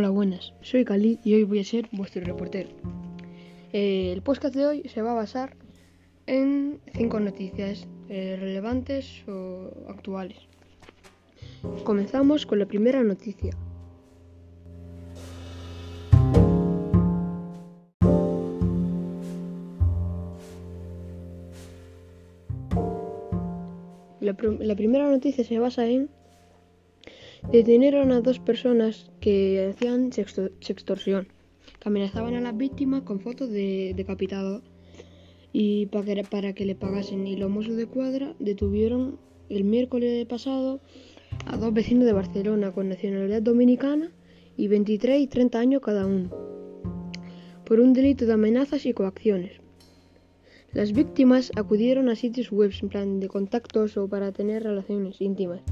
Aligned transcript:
Hola, 0.00 0.10
buenas. 0.10 0.54
Soy 0.60 0.84
Khalid 0.84 1.18
y 1.24 1.34
hoy 1.34 1.42
voy 1.42 1.58
a 1.58 1.64
ser 1.64 1.88
vuestro 1.90 2.22
reportero. 2.22 2.68
El 3.72 4.22
podcast 4.22 4.54
de 4.54 4.64
hoy 4.64 4.82
se 4.88 5.02
va 5.02 5.10
a 5.10 5.14
basar 5.14 5.56
en 6.26 6.78
cinco 6.94 7.18
noticias 7.18 7.88
eh, 8.08 8.36
relevantes 8.38 9.24
o 9.26 9.72
actuales. 9.88 10.38
Comenzamos 11.82 12.46
con 12.46 12.60
la 12.60 12.66
primera 12.66 13.02
noticia. 13.02 13.50
La 24.20 24.76
primera 24.76 25.10
noticia 25.10 25.42
se 25.42 25.58
basa 25.58 25.86
en 25.86 26.08
detenieron 27.52 28.12
a 28.12 28.20
dos 28.20 28.38
personas 28.38 29.10
que 29.20 29.70
hacían 29.70 30.12
sexto- 30.12 30.50
sextorsión, 30.60 31.28
que 31.80 31.88
amenazaban 31.88 32.34
a 32.34 32.40
las 32.40 32.56
víctimas 32.56 33.02
con 33.02 33.20
fotos 33.20 33.50
de 33.50 33.94
decapitado 33.96 34.62
y 35.52 35.86
para 35.86 36.14
que, 36.14 36.24
para 36.24 36.52
que 36.52 36.66
le 36.66 36.74
pagasen. 36.74 37.26
Y 37.26 37.36
los 37.36 37.50
Mossos 37.50 37.76
de 37.76 37.86
Cuadra 37.86 38.34
detuvieron 38.38 39.18
el 39.48 39.64
miércoles 39.64 40.26
pasado 40.26 40.80
a 41.46 41.56
dos 41.56 41.72
vecinos 41.72 42.04
de 42.04 42.12
Barcelona 42.12 42.72
con 42.72 42.90
nacionalidad 42.90 43.40
dominicana 43.40 44.12
y 44.56 44.68
23 44.68 45.20
y 45.22 45.26
30 45.26 45.58
años 45.58 45.82
cada 45.82 46.06
uno, 46.06 46.30
por 47.64 47.80
un 47.80 47.94
delito 47.94 48.26
de 48.26 48.32
amenazas 48.34 48.84
y 48.84 48.92
coacciones. 48.92 49.52
Las 50.74 50.92
víctimas 50.92 51.50
acudieron 51.56 52.10
a 52.10 52.14
sitios 52.14 52.52
web 52.52 52.72
en 52.82 52.88
plan 52.90 53.20
de 53.20 53.28
contactos 53.28 53.96
o 53.96 54.06
para 54.06 54.32
tener 54.32 54.64
relaciones 54.64 55.18
íntimas 55.22 55.62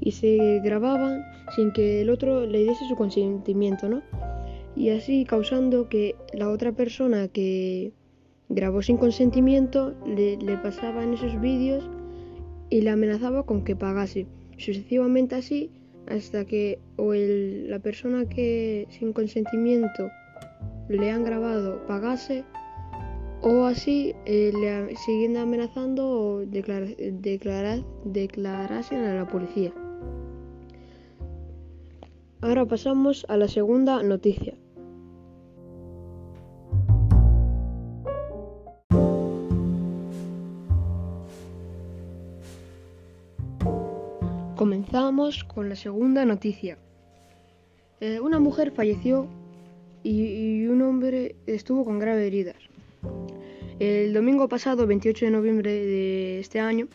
y 0.00 0.12
se 0.12 0.60
grababan 0.62 1.22
sin 1.54 1.72
que 1.72 2.02
el 2.02 2.10
otro 2.10 2.46
le 2.46 2.58
diese 2.60 2.86
su 2.88 2.96
consentimiento, 2.96 3.88
¿no? 3.88 4.02
Y 4.74 4.90
así 4.90 5.24
causando 5.24 5.88
que 5.88 6.16
la 6.34 6.50
otra 6.50 6.72
persona 6.72 7.28
que 7.28 7.92
grabó 8.48 8.82
sin 8.82 8.96
consentimiento 8.98 9.94
le, 10.06 10.36
le 10.36 10.56
pasaban 10.58 11.14
esos 11.14 11.40
vídeos 11.40 11.88
y 12.68 12.82
le 12.82 12.90
amenazaba 12.90 13.44
con 13.44 13.64
que 13.64 13.74
pagase. 13.74 14.26
Sucesivamente 14.58 15.34
así 15.34 15.70
hasta 16.08 16.44
que 16.44 16.78
o 16.96 17.14
el- 17.14 17.68
la 17.70 17.78
persona 17.80 18.26
que 18.28 18.86
sin 18.90 19.12
consentimiento 19.12 20.08
le 20.88 21.10
han 21.10 21.24
grabado 21.24 21.84
pagase 21.86 22.44
o 23.42 23.64
así 23.64 24.14
eh, 24.24 24.52
le 24.54 24.94
siguen 24.96 25.36
amenazando 25.36 26.08
o 26.08 26.38
declara, 26.46 26.86
declara- 26.86 27.84
declarasen 28.04 29.04
a 29.04 29.14
la 29.14 29.26
policía. 29.26 29.72
Ahora 32.42 32.66
pasamos 32.66 33.24
a 33.30 33.38
la 33.38 33.48
segunda 33.48 34.02
noticia. 34.02 34.54
Comenzamos 44.54 45.44
con 45.44 45.70
la 45.70 45.76
segunda 45.76 46.26
noticia. 46.26 46.76
Eh, 48.00 48.20
una 48.20 48.38
mujer 48.38 48.70
falleció 48.70 49.28
y, 50.02 50.60
y 50.60 50.66
un 50.66 50.82
hombre 50.82 51.36
estuvo 51.46 51.86
con 51.86 51.98
graves 51.98 52.26
heridas. 52.26 52.56
El 53.78 54.12
domingo 54.12 54.46
pasado, 54.46 54.86
28 54.86 55.24
de 55.24 55.30
noviembre 55.30 55.72
de 55.72 56.40
este 56.40 56.60
año, 56.60 56.88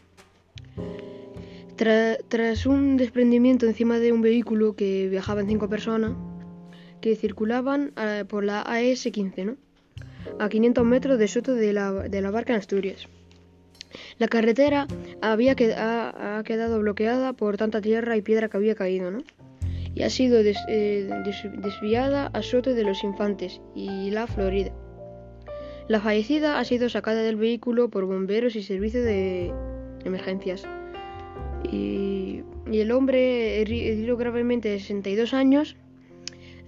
tra- 1.82 2.18
tras 2.28 2.66
un 2.66 2.98
desprendimiento 2.98 3.66
encima 3.66 3.98
de 4.00 4.12
un 4.12 4.22
vehículo 4.22 4.76
que 4.76 5.08
viajaban 5.10 5.48
cinco 5.48 5.68
personas 5.68 6.12
que 7.02 7.16
circulaban 7.16 7.94
eh, 7.98 8.26
por 8.28 8.44
la 8.44 8.62
AS-15, 8.62 9.46
¿no? 9.46 9.56
a 10.40 10.50
500 10.50 10.86
metros 10.86 11.18
de 11.18 11.28
Soto 11.28 11.56
de 11.56 11.74
la, 11.74 11.92
de 11.92 12.22
la 12.22 12.30
Barca 12.30 12.54
en 12.54 12.60
Asturias. 12.60 13.08
La 14.20 14.28
carretera 14.28 14.88
había 15.22 15.54
ha, 15.54 16.44
quedado 16.46 16.80
bloqueada 16.80 17.34
por 17.34 17.58
tanta 17.58 17.82
tierra 17.82 18.16
y 18.18 18.22
piedra 18.22 18.48
que 18.48 18.58
había 18.58 18.76
caído, 18.76 19.10
¿no? 19.12 19.20
Y 19.96 20.04
ha 20.04 20.10
sido 20.10 20.40
eh, 20.40 21.10
des- 21.26 21.62
desviada 21.62 22.28
a 22.28 22.42
Soto 22.44 22.74
de 22.74 22.84
los 22.84 23.04
Infantes 23.04 23.60
y 23.76 24.12
la 24.12 24.28
Florida. 24.28 24.72
La 25.90 26.00
fallecida 26.00 26.60
ha 26.60 26.64
sido 26.64 26.88
sacada 26.88 27.22
del 27.24 27.36
vehículo 27.36 27.90
por 27.90 28.06
bomberos 28.06 28.56
y 28.56 28.64
servicio 28.64 29.04
de 29.04 29.52
emergencias. 30.06 30.64
Y, 31.70 32.44
el 32.72 32.92
hombre, 32.92 33.62
heri- 33.62 33.86
herido 33.88 34.16
gravemente 34.18 34.70
de 34.70 34.80
62 34.80 35.34
años, 35.34 35.76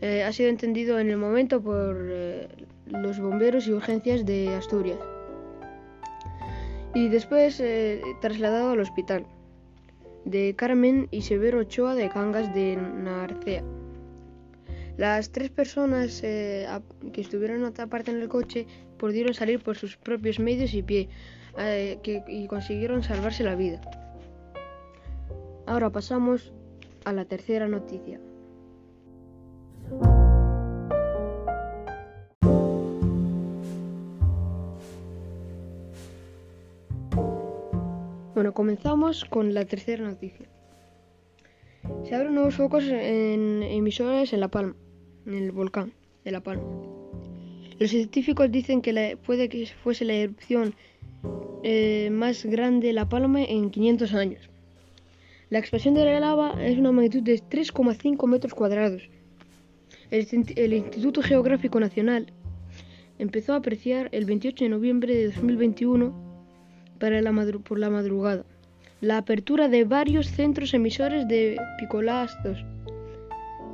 eh, 0.02 0.24
ha 0.24 0.34
sido 0.34 0.50
entendido 0.50 1.00
en 1.00 1.09
el 1.09 1.18
momento 1.18 1.62
por 1.62 1.96
eh, 2.09 2.48
los 2.88 3.20
bomberos 3.20 3.68
y 3.68 3.72
urgencias 3.72 4.26
de 4.26 4.50
Asturias. 4.54 5.00
Y 6.94 7.08
después 7.08 7.59
eh, 7.59 8.02
trasladado 8.22 8.72
al 8.72 8.80
hospital 8.81 9.26
de 10.26 10.56
Carmen 10.56 11.08
y 11.10 11.22
Severo 11.22 11.60
Ochoa 11.60 11.96
de 11.96 12.10
Cangas 12.10 12.54
de 12.54 12.75
Narcea. 12.78 13.64
Las 14.98 15.31
tres 15.31 15.50
personas 15.50 16.22
que 16.22 16.68
estuvieron 17.16 17.66
aparte 17.66 18.12
en 18.12 18.22
el 18.22 18.30
coche 18.30 18.68
pudieron 19.00 19.34
salir 19.34 19.60
por 19.60 19.75
sus 19.75 19.98
propios 19.98 20.40
medios 20.40 20.74
y 20.75 20.84
pie 20.84 21.10
y 22.28 22.46
consiguieron 22.48 23.02
salvarse 23.02 23.44
la 23.44 23.56
vida. 23.56 23.81
Ahora 25.66 25.90
pasamos 25.90 26.53
a 27.06 27.13
la 27.13 27.25
tercera 27.25 27.68
noticia. 27.68 28.19
Bueno, 38.35 38.53
comenzamos 38.53 39.24
con 39.25 39.53
la 39.53 39.63
tercera 39.66 40.03
noticia. 40.03 40.47
Se 42.03 42.16
abren 42.16 42.35
nuevos 42.35 42.56
focos 42.56 42.84
en 42.85 43.63
emisores 43.63 44.34
en 44.34 44.41
La 44.41 44.50
Palma, 44.50 44.75
en 45.25 45.35
el 45.35 45.51
volcán 45.51 45.94
de 46.25 46.31
La 46.31 46.41
Palma. 46.41 46.63
Los 47.80 47.90
científicos 47.90 48.51
dicen 48.51 48.81
que 48.81 49.18
puede 49.25 49.50
que 49.50 49.68
fuese 49.84 50.03
la 50.03 50.13
erupción 50.13 50.75
eh, 51.63 52.09
más 52.12 52.45
grande 52.45 52.88
de 52.88 52.94
La 52.94 53.07
Palma 53.07 53.44
en 53.44 53.69
500 53.69 54.13
años. 54.13 54.53
La 55.53 55.59
expansión 55.59 55.94
de 55.94 56.03
la 56.03 56.19
lava 56.19 56.56
es 56.59 56.80
una 56.80 56.91
magnitud 56.91 57.22
de 57.22 57.36
3,5 57.36 58.28
metros 58.28 58.56
cuadrados. 58.56 59.08
El, 60.09 60.74
Instituto 60.74 61.22
Geográfico 61.22 61.80
Nacional 61.80 62.34
empezó 63.19 63.53
a 63.53 63.58
apreciar 63.58 64.09
el 64.13 64.25
28 64.25 64.66
de 64.66 64.69
noviembre 64.72 65.16
de 65.16 65.28
2021 65.28 66.12
para 66.97 67.22
la 67.22 67.31
por 67.63 67.78
la 67.78 67.92
madrugada 67.92 68.46
la 69.00 69.18
apertura 69.18 69.68
de 69.68 69.84
varios 69.84 70.25
centros 70.25 70.74
emisores 70.74 71.28
de 71.28 71.62
picolastos 71.78 72.66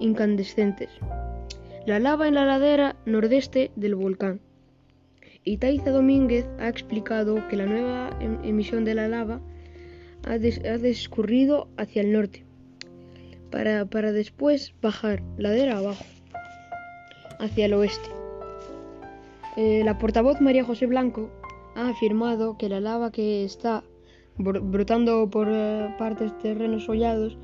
incandescentes. 0.02 0.90
La 1.86 2.00
lava 2.00 2.28
en 2.28 2.36
la 2.36 2.44
ladera 2.44 2.98
nordeste 3.06 3.72
del 3.78 3.96
volcán. 3.96 4.42
Itaiza 5.46 5.92
Domínguez 5.92 6.46
ha 6.60 6.68
explicado 6.68 7.48
que 7.48 7.56
la 7.56 7.68
nueva 7.68 8.10
em- 8.20 8.44
emisión 8.44 8.84
de 8.84 8.96
la 8.96 9.08
lava 9.08 9.40
ha, 10.30 10.38
des- 10.38 10.64
ha 10.64 10.78
discurrido 10.78 11.68
hacia 11.78 12.02
el 12.02 12.14
norte, 12.14 12.46
para, 13.52 14.12
después 14.14 14.74
bajar 14.82 15.24
ladera 15.38 15.78
abajo, 15.80 16.06
hacia 17.40 17.66
el 17.66 17.74
oeste. 17.74 18.10
Eh, 19.58 19.82
la 19.84 19.98
portavoz 19.98 20.40
María 20.40 20.64
José 20.64 20.86
Blanco 20.86 21.30
ha 21.76 21.90
afirmado 21.90 22.58
que 22.58 22.70
la 22.70 22.80
lava 22.80 23.12
que 23.12 23.44
está 23.44 23.84
bro- 24.38 24.62
brotando 24.62 25.30
por 25.30 25.48
eh, 25.50 25.94
partes 25.98 26.38
terrenos 26.38 26.88
hollados 26.88 27.38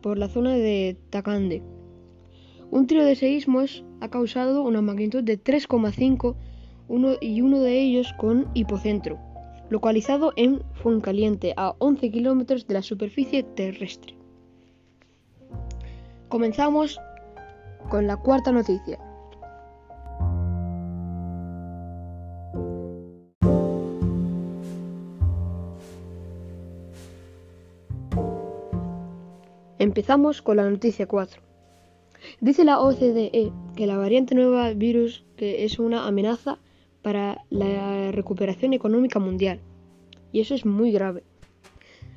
por 0.00 0.16
la 0.16 0.28
zona 0.28 0.54
de 0.54 0.96
Tacande. 1.10 1.62
Un 2.70 2.86
trío 2.86 3.04
de 3.04 3.16
seísmos 3.16 3.84
ha 4.00 4.08
causado 4.10 4.62
una 4.62 4.80
magnitud 4.80 5.22
de 5.24 5.42
3,5 5.42 6.36
uno, 6.86 7.16
y 7.20 7.40
uno 7.42 7.60
de 7.60 7.80
ellos 7.80 8.14
con 8.16 8.46
hipocentro, 8.54 9.18
localizado 9.70 10.32
en 10.36 10.62
Fuencaliente, 10.74 11.54
a 11.56 11.74
11 11.78 12.10
kilómetros 12.10 12.66
de 12.66 12.74
la 12.74 12.82
superficie 12.82 13.42
terrestre. 13.42 14.14
Comenzamos 16.28 17.00
con 17.88 18.06
la 18.06 18.16
cuarta 18.16 18.52
noticia. 18.52 18.98
Empezamos 29.78 30.42
con 30.42 30.56
la 30.56 30.68
noticia 30.68 31.06
4. 31.06 31.40
Dice 32.40 32.64
la 32.64 32.80
OCDE 32.80 33.52
que 33.76 33.86
la 33.86 33.96
variante 33.96 34.34
nueva 34.34 34.72
virus 34.72 35.24
que 35.36 35.64
es 35.64 35.78
una 35.78 36.06
amenaza 36.06 36.58
para 37.02 37.44
la 37.50 38.12
recuperación 38.12 38.72
económica 38.72 39.18
mundial. 39.18 39.60
Y 40.32 40.40
eso 40.40 40.54
es 40.54 40.66
muy 40.66 40.92
grave. 40.92 41.22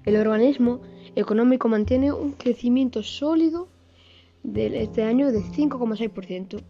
El 0.06 0.16
organismo 0.16 0.82
económico 1.16 1.68
mantiene 1.68 2.12
un 2.12 2.32
crecimiento 2.32 3.04
sólido 3.04 3.68
de 4.44 4.82
este 4.82 5.04
año 5.04 5.32
de 5.32 5.40
5,6%. 5.40 6.62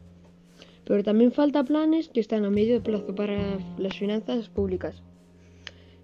Pero 0.86 1.04
también 1.04 1.32
falta 1.32 1.64
planes 1.64 2.10
que 2.10 2.20
están 2.20 2.44
a 2.44 2.50
medio 2.50 2.82
plazo 2.84 3.16
para 3.16 3.60
las 3.78 3.98
finanzas 3.98 4.50
públicas. 4.50 5.02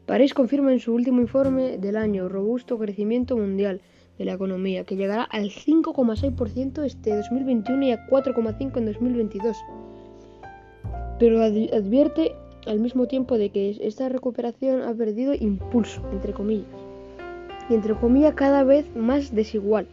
París 0.05 0.33
confirma 0.33 0.71
en 0.71 0.79
su 0.79 0.93
último 0.93 1.19
informe 1.19 1.77
del 1.77 1.97
año 1.97 2.29
robusto 2.29 2.77
crecimiento 2.77 3.35
mundial 3.35 3.81
de 4.17 4.25
la 4.25 4.33
economía, 4.33 4.85
que 4.85 4.95
llegará 4.95 5.23
al 5.23 5.49
5,6% 5.49 6.83
este 6.85 7.15
2021 7.15 7.85
y 7.85 7.91
a 7.91 8.07
4,5% 8.07 8.77
en 8.77 8.85
2022. 8.85 9.57
Pero 11.19 11.41
advierte 11.41 12.33
al 12.65 12.79
mismo 12.79 13.07
tiempo 13.07 13.37
de 13.37 13.49
que 13.49 13.77
esta 13.81 14.09
recuperación 14.09 14.81
ha 14.81 14.93
perdido 14.93 15.33
impulso, 15.33 16.01
entre 16.11 16.33
comillas, 16.33 16.67
y 17.69 17.73
entre 17.73 17.95
comillas 17.95 18.33
cada 18.35 18.63
vez 18.63 18.85
más 18.95 19.33
desigual. 19.33 19.87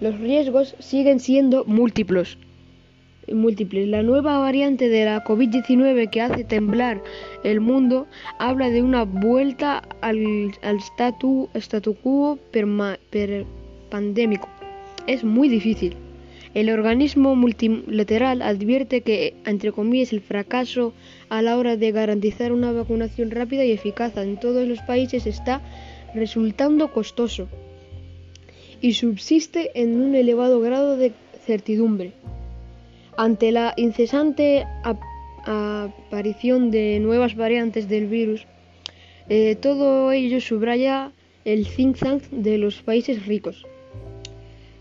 Los 0.00 0.18
riesgos 0.18 0.74
siguen 0.78 1.20
siendo 1.20 1.64
múltiples 1.64 2.38
múltiples. 3.34 3.88
La 3.88 4.02
nueva 4.02 4.38
variante 4.38 4.88
de 4.88 5.04
la 5.04 5.24
COVID-19 5.24 6.10
que 6.10 6.20
hace 6.20 6.44
temblar 6.44 7.02
el 7.44 7.60
mundo 7.60 8.06
habla 8.38 8.70
de 8.70 8.82
una 8.82 9.04
vuelta 9.04 9.82
al, 10.00 10.52
al 10.62 10.78
statu, 10.78 11.48
quo 12.02 12.38
pandémico. 13.90 14.48
Es 15.06 15.24
muy 15.24 15.48
difícil. 15.48 15.96
El 16.56 16.70
organismo 16.70 17.36
multilateral 17.36 18.40
advierte 18.40 19.02
que, 19.02 19.34
entre 19.44 19.72
comillas, 19.72 20.14
el 20.14 20.22
fracaso 20.22 20.94
a 21.28 21.42
la 21.42 21.58
hora 21.58 21.76
de 21.76 21.92
garantizar 21.92 22.50
una 22.50 22.72
vacunación 22.72 23.30
rápida 23.30 23.66
y 23.66 23.72
eficaz 23.72 24.16
en 24.16 24.40
todos 24.40 24.66
los 24.66 24.80
países 24.80 25.26
está 25.26 25.60
resultando 26.14 26.90
costoso 26.94 27.46
y 28.80 28.94
subsiste 28.94 29.70
en 29.74 30.00
un 30.00 30.14
elevado 30.14 30.58
grado 30.62 30.96
de 30.96 31.12
certidumbre. 31.44 32.14
Ante 33.18 33.52
la 33.52 33.74
incesante 33.76 34.64
aparición 35.44 36.70
de 36.70 37.00
nuevas 37.00 37.36
variantes 37.36 37.86
del 37.86 38.06
virus, 38.06 38.46
eh, 39.28 39.56
todo 39.56 40.10
ello 40.10 40.40
subraya 40.40 41.12
el 41.44 41.68
think 41.68 41.98
tank 41.98 42.22
de 42.30 42.56
los 42.56 42.80
países 42.80 43.26
ricos. 43.26 43.66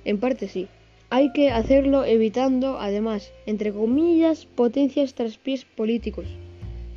En 0.05 0.19
parte 0.19 0.47
sí. 0.47 0.69
Hay 1.09 1.31
que 1.33 1.51
hacerlo 1.51 2.03
evitando, 2.03 2.79
además, 2.79 3.31
entre 3.45 3.71
comillas, 3.71 4.45
potencias 4.45 5.13
tras 5.13 5.37
pies 5.37 5.63
políticos, 5.63 6.25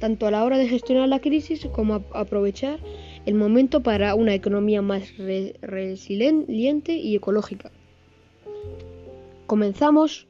tanto 0.00 0.26
a 0.26 0.31
la 0.31 0.44
hora 0.44 0.58
de 0.58 0.69
gestionar 0.69 1.08
la 1.08 1.20
crisis 1.20 1.66
como 1.72 2.02
aprovechar 2.12 2.78
el 3.26 3.34
momento 3.34 3.82
para 3.82 4.14
una 4.14 4.34
economía 4.34 4.81
más 4.81 5.12
resiliente 5.60 6.93
y 6.93 7.16
ecológica. 7.16 7.70
Comenzamos 9.46 10.26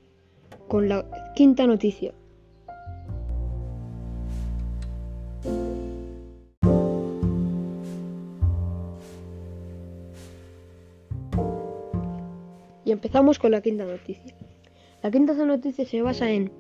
con 0.67 0.89
la 0.89 1.33
quinta 1.35 1.67
noticia. 1.67 2.13
Y 12.89 12.93
empezamos 12.93 13.39
con 13.39 13.51
la 13.51 13.61
quinta 13.61 13.85
noticia. 13.85 14.35
La 15.03 15.11
quinta 15.11 15.35
noticia 15.35 15.85
se 15.85 16.01
basa 16.01 16.31
en, 16.31 16.51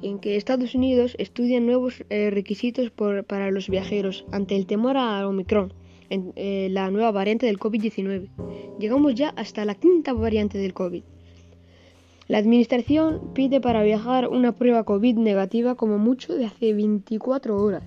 en 0.00 0.20
que 0.20 0.36
Estados 0.36 0.76
Unidos 0.76 1.16
estudia 1.18 1.58
nuevos 1.58 2.04
eh, 2.08 2.30
requisitos 2.30 2.92
para 3.26 3.50
los 3.50 3.68
viajeros 3.68 4.24
ante 4.30 4.54
el 4.54 4.66
temor 4.66 4.96
a 4.96 5.26
Omicron, 5.26 5.74
eh, 6.08 6.68
la 6.70 6.92
nueva 6.92 7.10
variante 7.10 7.46
del 7.46 7.58
COVID-19. 7.58 8.28
Llegamos 8.78 9.16
ya 9.16 9.30
hasta 9.30 9.64
la 9.64 9.74
quinta 9.74 10.12
variante 10.12 10.56
del 10.56 10.72
COVID. 10.72 11.02
La 12.28 12.38
Administración 12.38 13.32
pide 13.34 13.60
para 13.60 13.82
viajar 13.82 14.28
una 14.28 14.52
prueba 14.52 14.84
COVID 14.84 15.16
negativa 15.16 15.74
como 15.74 15.98
mucho 15.98 16.32
de 16.36 16.44
hace 16.44 16.74
24 16.74 17.60
horas. 17.60 17.82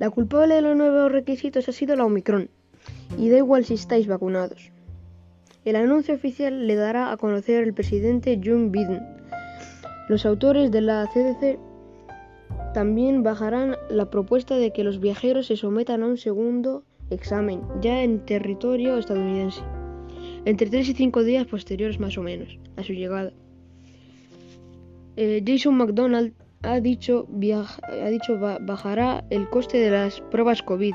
La 0.00 0.10
culpable 0.10 0.56
de 0.56 0.62
los 0.62 0.76
nuevos 0.76 1.12
requisitos 1.12 1.68
ha 1.68 1.72
sido 1.72 1.94
la 1.94 2.04
Omicron, 2.04 2.50
y 3.16 3.28
da 3.28 3.38
igual 3.38 3.64
si 3.64 3.74
estáis 3.74 4.08
vacunados. 4.08 4.71
El 5.64 5.76
anuncio 5.76 6.14
oficial 6.14 6.66
le 6.66 6.74
dará 6.74 7.12
a 7.12 7.16
conocer 7.16 7.62
el 7.62 7.72
presidente 7.72 8.40
Joe 8.42 8.68
Biden. 8.68 9.02
Los 10.08 10.26
autores 10.26 10.70
de 10.70 10.80
la 10.80 11.06
CDC 11.06 11.58
también 12.74 13.22
bajarán 13.22 13.76
la 13.88 14.10
propuesta 14.10 14.56
de 14.56 14.72
que 14.72 14.84
los 14.84 15.00
viajeros 15.00 15.46
se 15.46 15.56
sometan 15.56 16.02
a 16.02 16.06
un 16.06 16.16
segundo 16.16 16.84
examen, 17.10 17.62
ya 17.80 18.02
en 18.02 18.24
territorio 18.24 18.96
estadounidense 18.96 19.62
entre 20.44 20.68
3 20.68 20.88
y 20.88 20.94
5 20.94 21.22
días 21.22 21.46
posteriores 21.46 22.00
más 22.00 22.18
o 22.18 22.22
menos 22.22 22.58
a 22.76 22.82
su 22.82 22.92
llegada. 22.92 23.32
Eh, 25.16 25.42
Jason 25.46 25.76
McDonald 25.76 26.32
ha 26.62 26.80
dicho, 26.80 27.28
ha 27.88 28.08
dicho 28.08 28.38
bajará 28.38 29.24
el 29.30 29.48
coste 29.48 29.78
de 29.78 29.90
las 29.90 30.20
pruebas 30.20 30.62
COVID. 30.62 30.94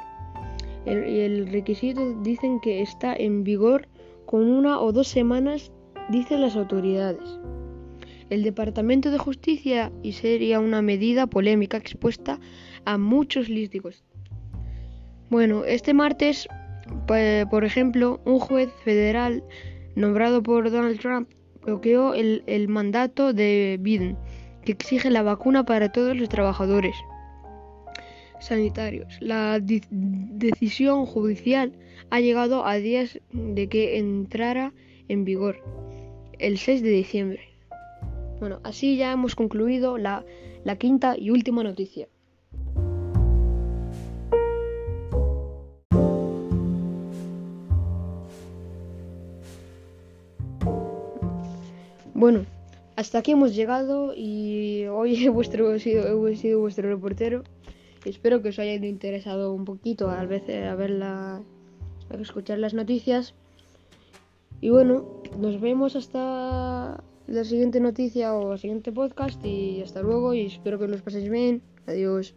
El, 0.85 0.97
el 1.03 1.47
requisito 1.51 2.13
dicen 2.21 2.59
que 2.61 2.81
está 2.81 3.15
en 3.15 3.43
vigor 3.43 3.87
con 4.27 4.47
una 4.47 4.79
o 4.79 4.91
dos 4.91 5.07
semanas, 5.07 5.71
dicen 6.09 6.41
las 6.41 6.55
autoridades. 6.55 7.39
El 8.29 8.43
Departamento 8.43 9.09
de 9.09 9.17
Justicia 9.17 9.91
y 10.03 10.11
sería 10.11 10.59
una 10.59 10.83
medida 10.83 11.25
polémica 11.25 11.77
expuesta 11.77 12.39
a 12.85 12.99
muchos 12.99 13.49
lísticos. 13.49 14.03
Bueno, 15.31 15.65
este 15.65 15.95
martes 15.95 16.47
por 17.49 17.65
ejemplo, 17.65 18.21
un 18.25 18.39
juez 18.39 18.69
federal 18.83 19.43
nombrado 19.95 20.43
por 20.43 20.69
Donald 20.69 20.99
Trump 20.99 21.29
bloqueó 21.63 22.13
el, 22.13 22.67
mandato 22.67 23.33
de 23.33 23.77
Biden, 23.81 24.17
que 24.63 24.71
exige 24.71 25.09
la 25.09 25.21
vacuna 25.21 25.65
para 25.65 25.91
todos 25.91 26.15
los 26.15 26.29
trabajadores 26.29 26.95
sanitarios. 28.39 29.17
La 29.19 29.59
decisión 29.59 31.05
judicial 31.05 31.73
ha 32.09 32.19
llegado 32.19 32.65
a 32.65 32.75
días 32.75 33.19
de 33.31 33.67
que 33.69 33.97
entrara 33.97 34.73
en 35.07 35.25
vigor, 35.25 35.57
el 36.39 36.57
6 36.57 36.81
de 36.81 36.89
diciembre. 36.89 37.41
Bueno, 38.39 38.59
así 38.63 38.97
ya 38.97 39.11
hemos 39.11 39.35
concluido 39.35 39.97
la 39.97 40.23
quinta 40.77 41.15
y 41.17 41.31
última 41.31 41.63
noticia. 41.63 42.07
Bueno, 52.17 52.47
hasta 52.95 53.19
aquí 53.19 53.33
hemos 53.33 53.53
llegado 53.55 54.11
y 54.15 54.85
hoy 54.87 55.13
he, 55.27 55.79
sido, 55.79 56.27
he 56.27 56.35
sido 56.35 56.59
vuestro 56.59 56.89
reportero. 56.89 57.43
Espero 58.05 58.41
que 58.41 58.49
os 58.49 58.59
haya 58.59 58.73
interesado 58.73 59.53
un 59.53 59.65
poquito 59.65 60.09
a, 60.09 60.25
veces 60.25 60.65
a 60.65 60.75
verla, 60.75 61.41
a 62.09 62.15
escuchar 62.15 62.59
las 62.59 62.73
noticias. 62.73 63.33
Y 64.61 64.69
bueno, 64.69 65.21
nos 65.39 65.59
vemos 65.61 65.95
hasta 65.95 67.03
la 67.27 67.43
siguiente 67.43 67.79
noticia 67.79 68.33
o 68.33 68.53
el 68.53 68.59
siguiente 68.59 68.91
podcast 68.91 69.43
y 69.45 69.81
hasta 69.81 70.01
luego 70.01 70.33
y 70.33 70.45
espero 70.45 70.79
que 70.79 70.85
os 70.85 71.01
paséis 71.01 71.29
bien. 71.29 71.61
Adiós. 71.85 72.33